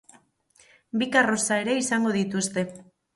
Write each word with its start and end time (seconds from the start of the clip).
Bi 1.01 1.07
karroza 1.15 1.59
ere 1.65 1.75
izango 1.83 2.15
dituzte. 2.17 2.65